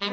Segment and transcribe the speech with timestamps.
[0.00, 0.08] ¿Qué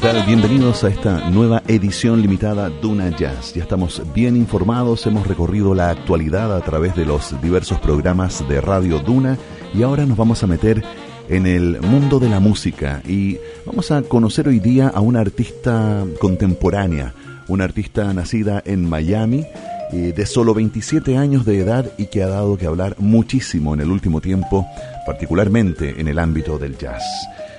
[0.00, 0.26] tal?
[0.26, 3.54] Bienvenidos a esta nueva edición limitada Duna Jazz.
[3.54, 8.60] Ya estamos bien informados, hemos recorrido la actualidad a través de los diversos programas de
[8.60, 9.38] Radio Duna
[9.72, 10.82] y ahora nos vamos a meter
[11.28, 16.04] en el mundo de la música y vamos a conocer hoy día a una artista
[16.18, 17.14] contemporánea,
[17.46, 19.46] una artista nacida en Miami,
[19.92, 23.80] eh, de solo 27 años de edad y que ha dado que hablar muchísimo en
[23.80, 24.66] el último tiempo,
[25.06, 27.02] particularmente en el ámbito del jazz.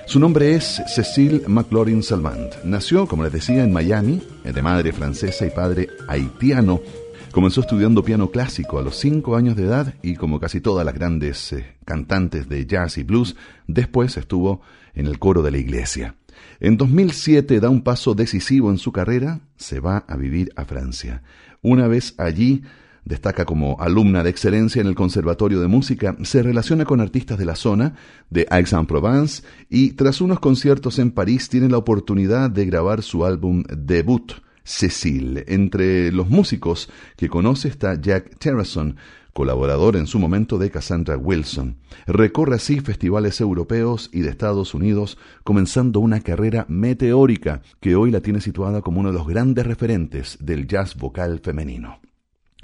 [0.06, 2.56] Su nombre es Cecile McLaurin Salvant.
[2.64, 6.80] Nació, como les decía, en Miami, de madre francesa y padre haitiano.
[7.32, 10.94] Comenzó estudiando piano clásico a los 5 años de edad y como casi todas las
[10.94, 13.34] grandes eh, cantantes de jazz y blues,
[13.66, 14.60] después estuvo
[14.94, 16.14] en el coro de la iglesia.
[16.60, 21.22] En 2007 da un paso decisivo en su carrera, se va a vivir a Francia.
[21.62, 22.62] Una vez allí,
[23.04, 27.44] destaca como alumna de excelencia en el Conservatorio de Música, se relaciona con artistas de
[27.44, 27.94] la zona,
[28.30, 33.62] de Aix-en-Provence, y tras unos conciertos en París tiene la oportunidad de grabar su álbum
[33.76, 34.32] debut,
[34.64, 35.44] Cecil.
[35.46, 38.96] Entre los músicos que conoce está Jack Terrason,
[39.34, 41.76] colaborador en su momento de Cassandra Wilson.
[42.06, 48.20] Recorre así festivales europeos y de Estados Unidos, comenzando una carrera meteórica que hoy la
[48.20, 51.98] tiene situada como uno de los grandes referentes del jazz vocal femenino.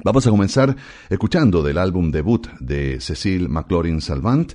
[0.03, 0.75] Vamos a comenzar
[1.11, 4.55] escuchando del álbum debut de Cecile McLaurin Salvant,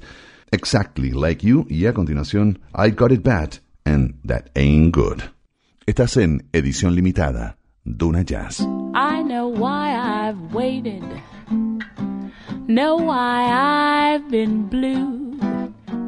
[0.50, 3.50] Exactly Like You, y a continuación I Got It Bad
[3.84, 5.20] and That Ain't Good.
[5.86, 8.62] Estás en edición limitada, Duna Jazz.
[8.96, 11.04] I know why I've waited,
[12.68, 15.38] know why I've been blue,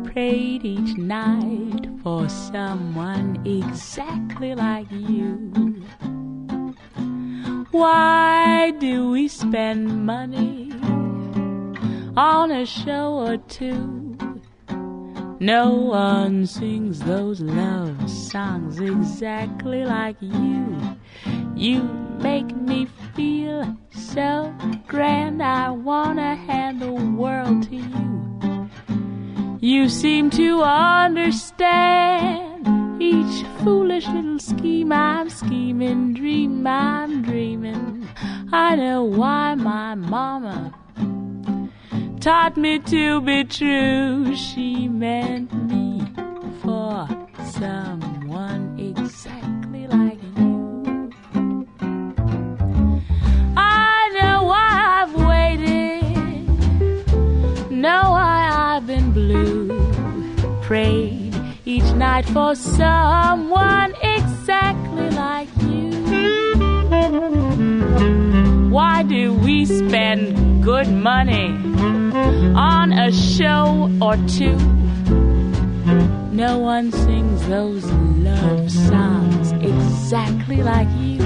[0.05, 5.51] prayed each night for someone exactly like you.
[7.71, 10.71] Why do we spend money
[12.15, 14.06] on a show or two?
[15.39, 20.97] No one sings those love songs exactly like you.
[21.55, 24.51] You make me feel so
[24.87, 28.69] grand, I wanna hand the world to you.
[29.59, 31.77] You seem to understand
[32.99, 38.07] each foolish little scheme I'm scheming, dream I'm dreaming.
[38.51, 40.73] I know why my mama
[42.27, 44.35] taught me to be true.
[44.35, 46.05] She meant me
[46.61, 47.07] for
[47.53, 51.09] someone exactly like you.
[53.55, 56.51] I know why I've waited,
[57.71, 59.79] know why I've been blue.
[60.63, 61.33] Prayed
[61.63, 65.91] each night for someone exactly like you.
[68.69, 71.47] Why do we spend good money
[72.53, 74.57] on a show or two?
[76.33, 81.23] No one sings those love songs exactly like you.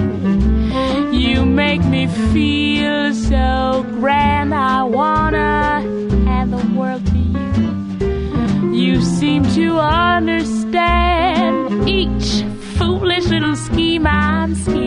[1.12, 5.82] You make me feel so grand, I wanna
[6.28, 8.76] hand the world to you.
[8.76, 12.44] You seem to understand each
[12.78, 14.81] foolish little scheme I'm scheming,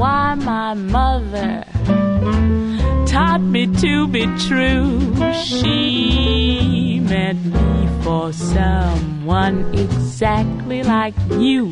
[0.00, 1.62] why my mother
[3.06, 4.98] taught me to be true.
[5.44, 11.70] She meant me for someone exactly like you.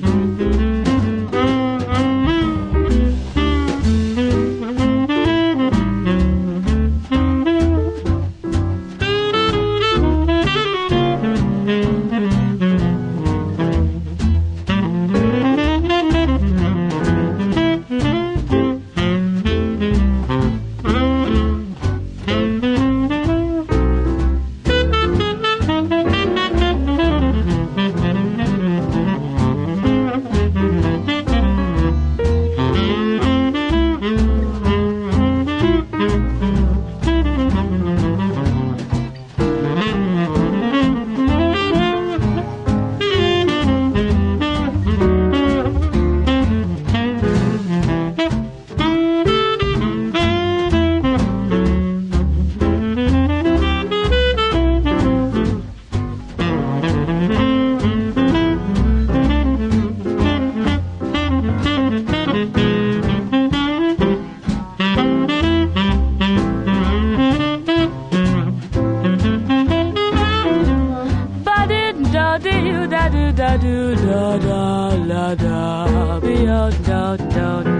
[76.48, 77.77] do do do do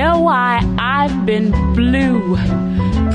[0.00, 2.36] know why I've been blue.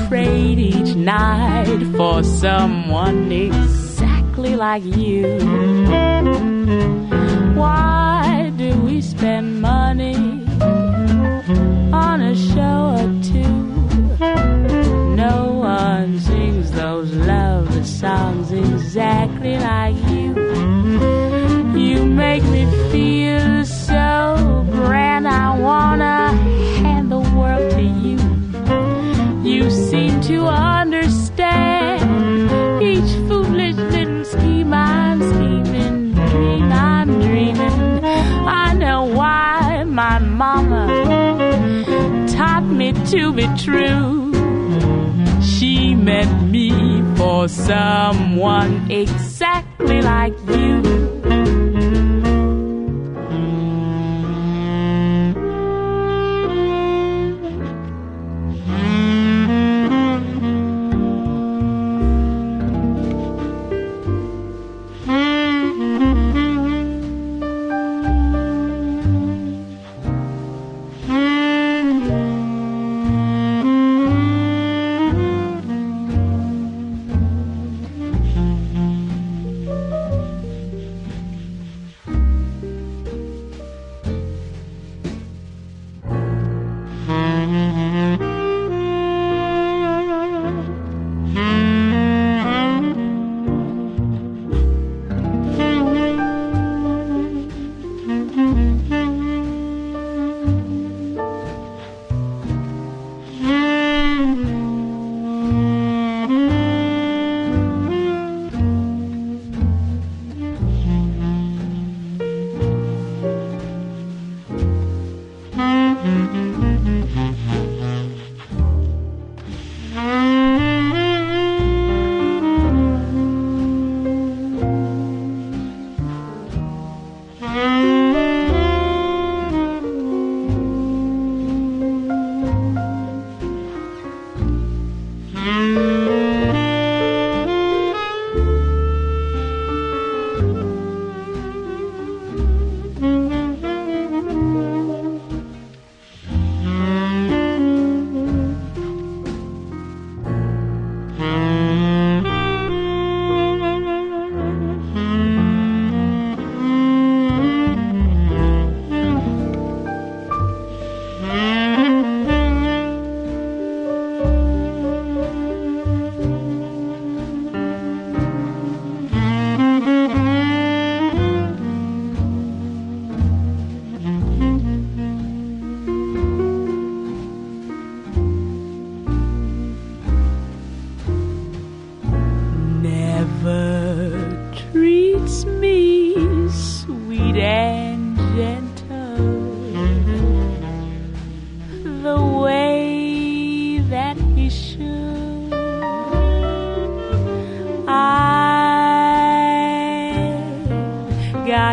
[0.08, 5.38] Prayed each night for someone exactly like you.
[7.56, 10.16] Why do we spend money
[11.92, 13.56] on a show or two?
[15.16, 20.34] No one sings those love songs exactly like you.
[21.76, 24.55] You make me feel so
[25.20, 25.28] grand.
[25.28, 26.32] I wanna
[26.82, 28.18] hand the world to you.
[29.42, 32.02] You seem to understand
[32.82, 38.04] each foolish little scheme I'm scheming, dream I'm dreaming.
[38.04, 40.86] I know why my mama
[42.36, 44.32] taught me to be true.
[45.40, 51.15] She meant me for someone exactly like you.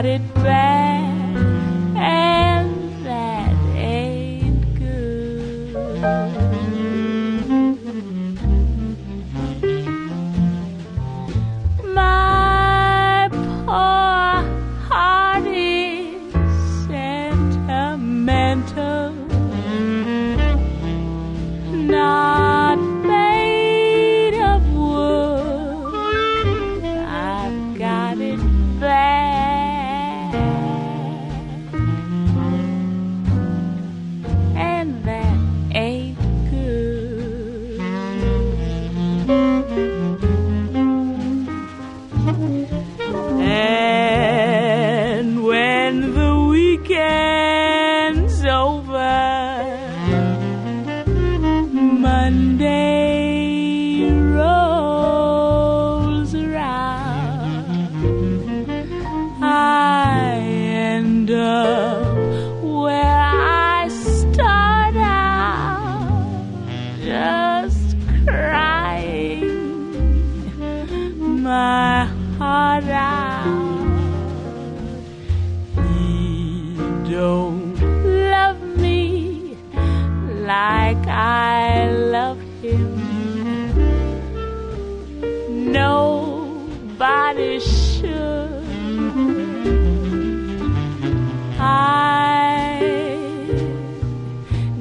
[0.02, 0.43] decided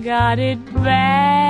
[0.03, 1.43] got it bad.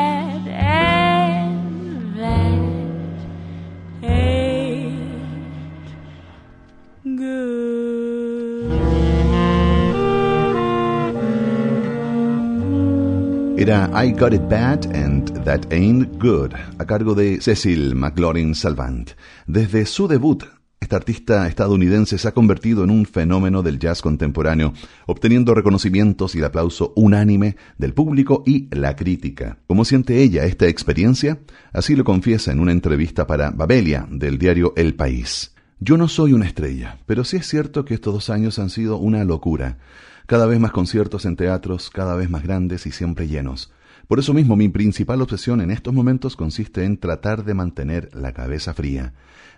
[13.62, 19.12] Era I Got It Bad and That Ain't Good, a cargo de Cecil McLaurin Salvant.
[19.47, 20.43] Desde su debut
[20.92, 24.75] esta artista estadounidense se ha convertido en un fenómeno del jazz contemporáneo,
[25.06, 29.56] obteniendo reconocimientos y el aplauso unánime del público y la crítica.
[29.66, 31.38] ¿Cómo siente ella esta experiencia?
[31.72, 35.54] Así lo confiesa en una entrevista para Babelia del diario El País.
[35.80, 38.99] Yo no soy una estrella, pero sí es cierto que estos dos años han sido
[38.99, 39.78] una locura.
[40.26, 43.72] Cada vez más conciertos en teatros, cada vez más grandes y siempre llenos.
[44.09, 48.32] Por eso mismo mi principal obsesión en estos momentos consiste en tratar de mantener la
[48.32, 49.12] cabeza fría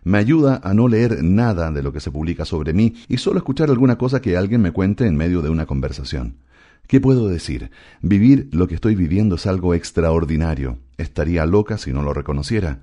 [0.04, 3.38] me ayuda a no leer nada de lo que se publica sobre mí y solo
[3.38, 6.36] escuchar alguna cosa que alguien me cuente en medio de una conversación.
[6.86, 7.70] ¿Qué puedo decir?
[8.02, 10.78] Vivir lo que estoy viviendo es algo extraordinario.
[10.98, 12.80] Estaría loca si no lo reconociera.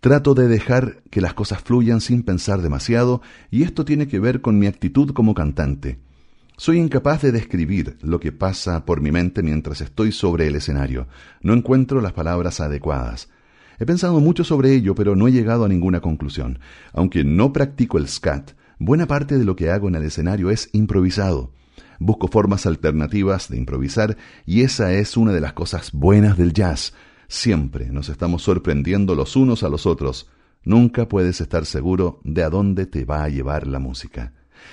[0.00, 4.42] Trato de dejar que las cosas fluyan sin pensar demasiado y esto tiene que ver
[4.42, 5.98] con mi actitud como cantante.
[6.60, 11.06] Soy incapaz de describir lo que pasa por mi mente mientras estoy sobre el escenario.
[11.40, 13.28] No encuentro las palabras adecuadas.
[13.78, 16.58] He pensado mucho sobre ello, pero no he llegado a ninguna conclusión.
[16.92, 20.68] Aunque no practico el scat, buena parte de lo que hago en el escenario es
[20.72, 21.52] improvisado.
[22.00, 26.92] Busco formas alternativas de improvisar y esa es una de las cosas buenas del jazz.
[27.28, 30.28] Siempre nos estamos sorprendiendo los unos a los otros.
[30.64, 34.32] Nunca puedes estar seguro de a dónde te va a llevar la música.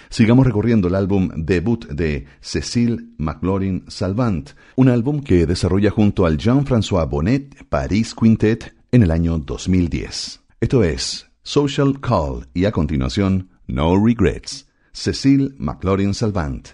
[0.09, 6.37] Sigamos recorriendo el álbum debut de Cécile McLaurin Salvant, un álbum que desarrolla junto al
[6.37, 10.41] Jean-François Bonnet Paris Quintet en el año 2010.
[10.61, 16.69] Esto es Social Call y a continuación No Regrets, Cecil McLaurin Salvant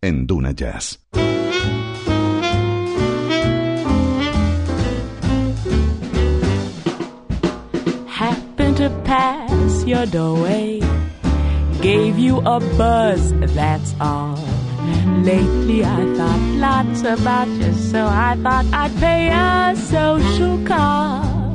[0.00, 0.98] en Duna Jazz.
[8.06, 10.80] Happened to pass your doorway,
[11.84, 14.38] gave you a buzz, that's all.
[15.22, 21.52] Lately I thought lots about you, so I thought I'd pay a social call.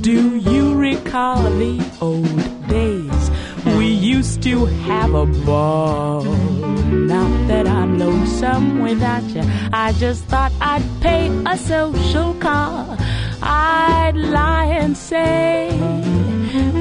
[0.00, 3.30] Do you recall the old days?
[3.76, 6.22] We used to have a ball.
[6.22, 12.96] Now that I'm lonesome without you, I just thought I'd pay a social call.
[13.42, 15.68] I'd lie and say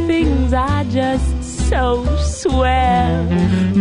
[0.05, 1.40] things I just
[1.71, 3.27] so swell.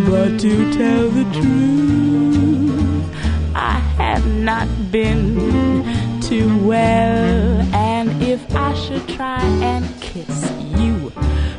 [0.09, 3.05] But to tell the truth,
[3.53, 9.43] I have not been too well And if I should try
[9.73, 11.13] and kiss you.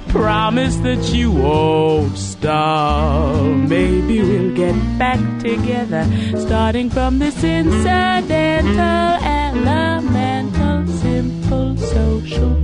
[0.07, 3.35] Promise that you won't stop.
[3.75, 6.03] Maybe we'll get back together,
[6.37, 9.11] starting from this incidental,
[9.41, 12.60] elemental, simple social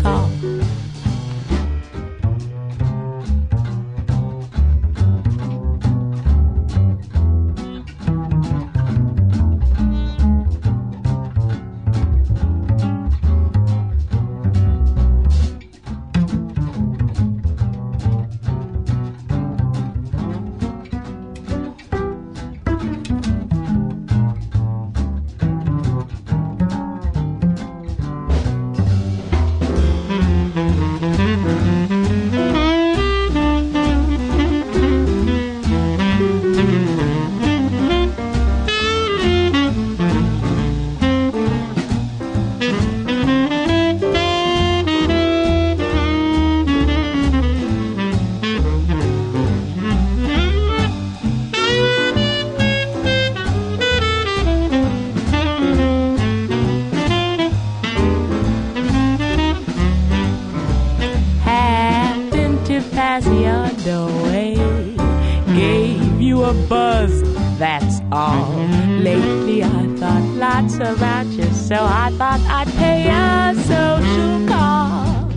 [74.47, 75.29] call.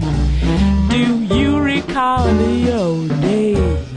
[0.89, 1.03] Do
[1.35, 3.89] you recall the old days?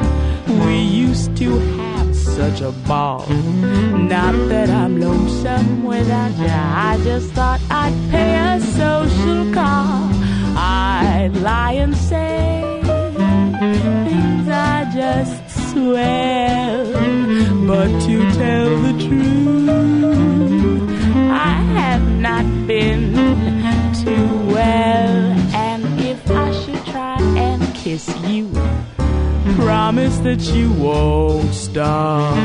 [0.65, 3.27] We used to have such a ball.
[3.29, 10.10] Not that I'm lonesome without you, I just thought I'd pay a social call.
[10.55, 12.81] I'd lie and say
[13.60, 16.86] things I just swear.
[17.67, 18.92] But to tell you
[30.23, 32.37] won't stop.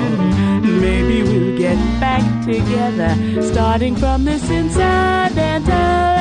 [0.63, 6.18] Maybe we'll get back together, starting from this incidental elemental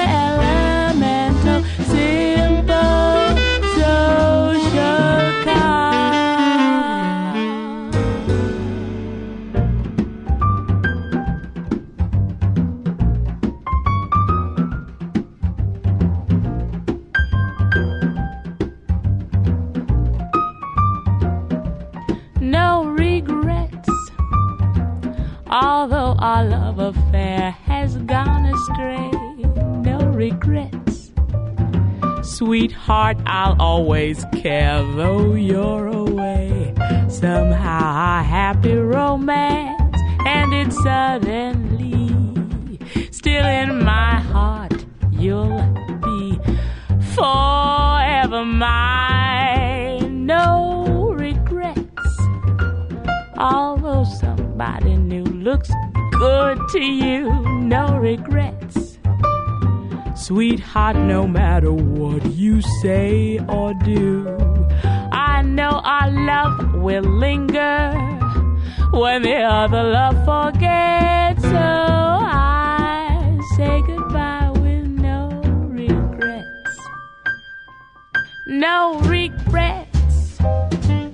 [32.24, 36.74] Sweetheart, I'll always care though you're away.
[37.10, 42.10] Somehow our happy romance ended suddenly.
[43.12, 45.62] Still in my heart, you'll
[46.04, 46.40] be
[47.16, 50.26] forever mine.
[50.26, 52.20] No regrets.
[53.38, 55.72] Although somebody new looks
[56.20, 57.30] good to you,
[57.62, 58.27] no regrets.
[60.28, 64.28] Sweetheart, no matter what you say or do,
[65.10, 67.94] I know our love will linger
[68.92, 71.44] when the other love forgets.
[71.44, 75.30] So I say goodbye with no
[75.70, 76.78] regrets.
[78.48, 80.42] No regrets.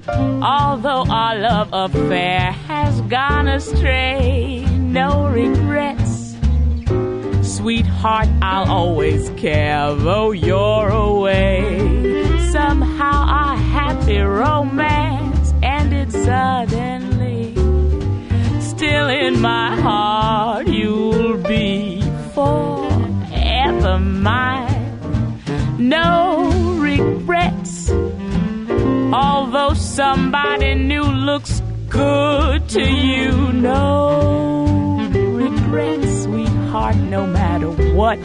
[0.08, 5.92] Although our love affair has gone astray, no regrets.
[7.63, 11.62] Sweetheart, I'll always care though you're away.
[12.52, 17.54] Somehow our happy romance ended suddenly.
[18.60, 22.02] Still in my heart, you'll be
[22.34, 25.80] forever mine.
[25.80, 27.89] No regrets.
[29.13, 36.12] Although somebody new looks good to you, no regrets,
[36.73, 38.19] sweetheart, no matter what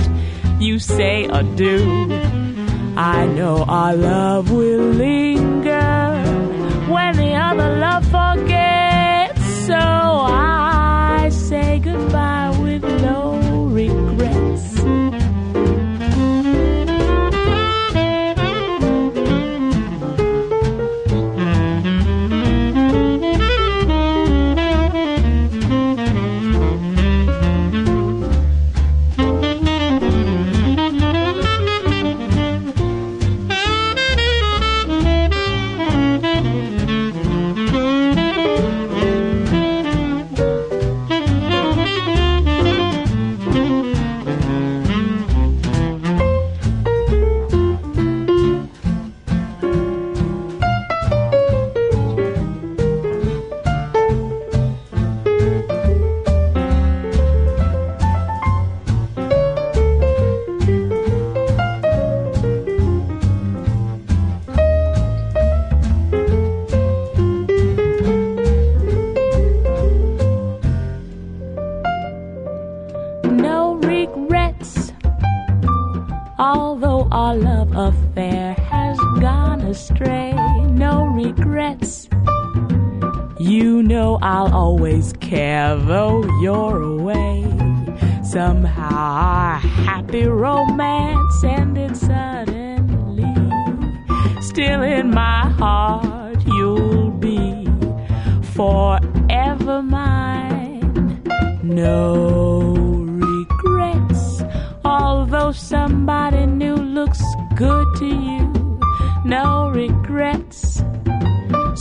[0.58, 2.08] you say or do.
[2.96, 6.22] I know our love will linger
[6.88, 8.77] when the other love forgets.
[107.54, 108.80] Good to you,
[109.24, 110.82] no regrets.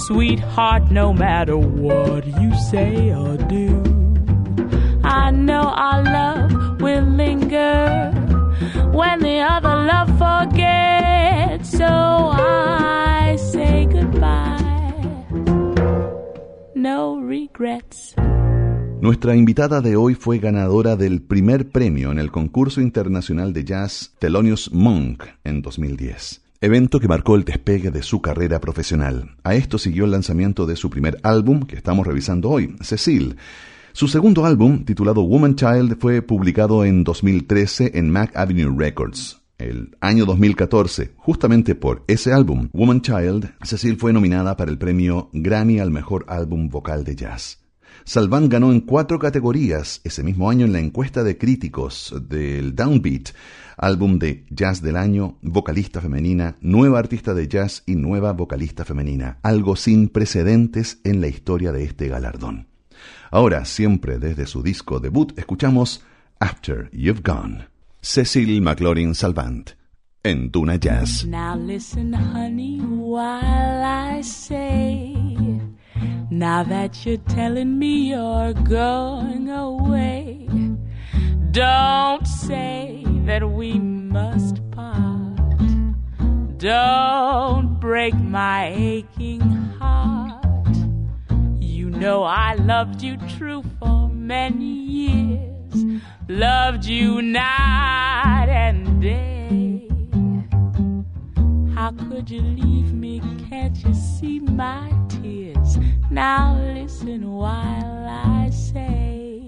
[0.07, 3.83] Sweetheart, no matter what you say or do,
[5.03, 8.11] I know our love will linger
[8.91, 11.71] when the other love forgets.
[11.71, 14.63] So I say goodbye.
[16.75, 18.15] No regrets.
[19.07, 24.13] Nuestra invitada de hoy fue ganadora del primer premio en el concurso internacional de jazz
[24.19, 29.37] Thelonious Monk en 2010, evento que marcó el despegue de su carrera profesional.
[29.45, 33.37] A esto siguió el lanzamiento de su primer álbum que estamos revisando hoy, Cecil.
[33.93, 39.41] Su segundo álbum, titulado Woman Child, fue publicado en 2013 en Mac Avenue Records.
[39.57, 45.29] El año 2014, justamente por ese álbum, Woman Child, Cecil fue nominada para el premio
[45.31, 47.66] Grammy al mejor álbum vocal de jazz.
[48.03, 53.29] Salvan ganó en cuatro categorías ese mismo año en la encuesta de críticos del Downbeat,
[53.77, 59.39] álbum de jazz del año, vocalista femenina, nueva artista de jazz y nueva vocalista femenina,
[59.43, 62.67] algo sin precedentes en la historia de este galardón.
[63.29, 66.03] Ahora, siempre desde su disco debut, escuchamos
[66.39, 67.67] After You've Gone.
[68.01, 69.71] Cecil McLaurin Salvant
[70.23, 71.25] en Duna Jazz.
[71.25, 75.13] Now listen, honey, while I say,
[76.29, 80.47] now that you're telling me you're going away,
[81.51, 85.57] don't say that we must part.
[86.57, 89.41] Don't break my aching
[89.79, 90.75] heart.
[91.59, 95.85] You know I loved you true for many years,
[96.27, 99.36] loved you night and day.
[101.77, 103.21] How could you leave me?
[103.49, 105.77] Can't you see my tears?
[106.09, 109.47] Now listen while I say,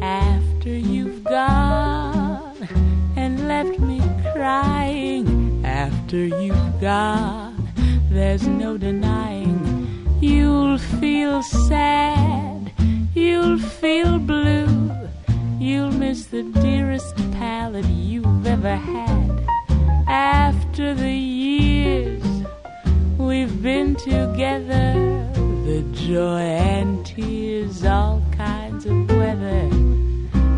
[0.00, 2.56] after you've gone
[3.16, 4.00] and left me
[4.32, 7.68] crying, after you've gone,
[8.08, 9.60] there's no denying
[10.22, 12.72] you'll feel sad,
[13.14, 14.90] you'll feel blue,
[15.58, 19.16] you'll miss the dearest pallet you've ever had
[20.06, 22.22] after the years
[23.18, 24.94] we've been together,
[25.64, 29.68] the joy and tears, all kinds of weather.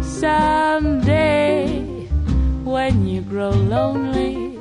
[0.03, 1.83] Someday,
[2.65, 4.59] when you grow lonely,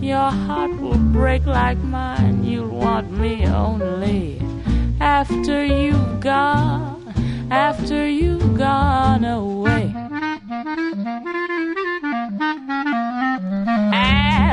[0.00, 2.42] your heart will break like mine.
[2.44, 4.40] You'll want me only
[5.00, 9.99] after you've gone, after you've gone away.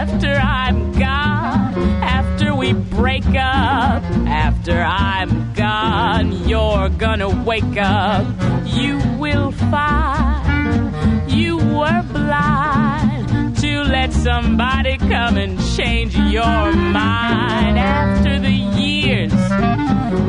[0.10, 8.26] After I'm gone, after we break up, after I'm gone, you're gonna wake up.
[8.66, 17.78] You will find you were blind to let somebody come and change your mind.
[17.78, 19.34] After the years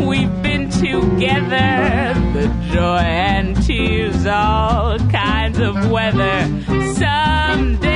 [0.04, 6.46] we've been together, the joy and tears, all kinds of weather.
[6.94, 7.87] Someday,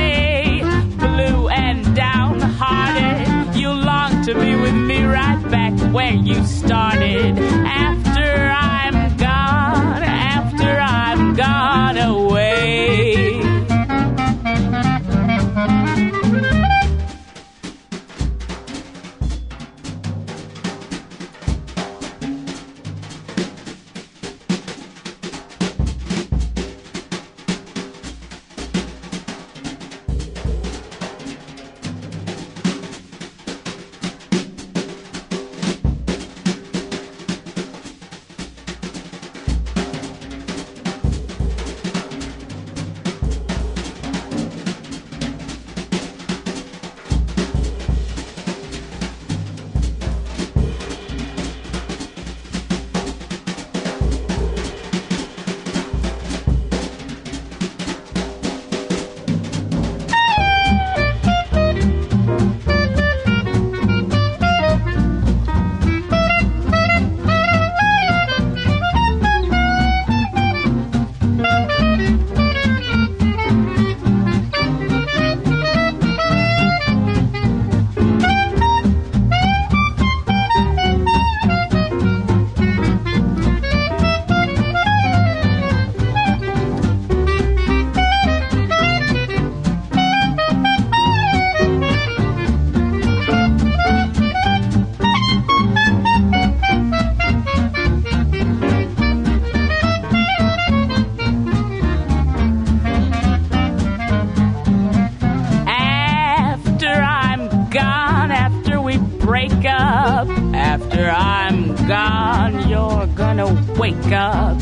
[113.83, 114.57] wake up.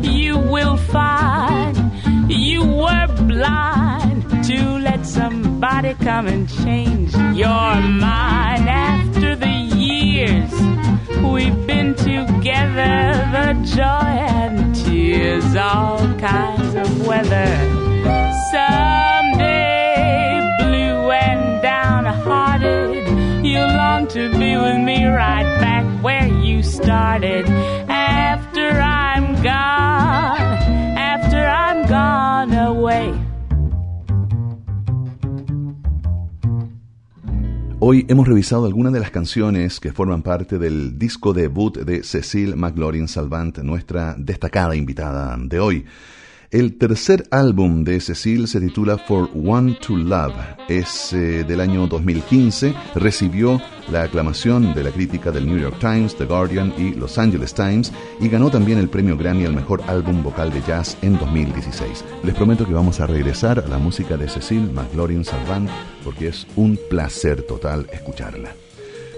[0.00, 1.76] You will find
[2.30, 7.12] you were blind to let somebody come and change
[7.44, 7.72] your
[8.06, 8.68] mind.
[8.68, 9.56] After the
[9.88, 10.52] years
[11.32, 12.94] we've been together,
[13.36, 17.52] the joy and tears, all kinds of weather.
[18.52, 20.28] Someday,
[20.60, 23.04] blue and downhearted,
[23.44, 27.48] you long to be with me right back where you started.
[37.82, 42.54] Hoy hemos revisado algunas de las canciones que forman parte del disco debut de Cecil
[42.54, 45.86] McLaurin Salvant, nuestra destacada invitada de hoy.
[46.50, 50.34] El tercer álbum de Cecil se titula For One to Love.
[50.68, 52.74] Es eh, del año 2015.
[52.96, 57.54] Recibió la aclamación de la crítica del New York Times, The Guardian y Los Angeles
[57.54, 62.04] Times y ganó también el premio Grammy al mejor álbum vocal de jazz en 2016.
[62.24, 65.70] Les prometo que vamos a regresar a la música de Cecil McLaurin Salvant
[66.02, 68.52] porque es un placer total escucharla.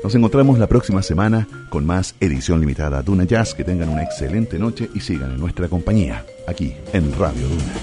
[0.05, 3.55] Nos encontramos la próxima semana con más edición limitada Duna Jazz.
[3.55, 7.75] Que tengan una excelente noche y sigan en nuestra compañía, aquí en Radio Duna.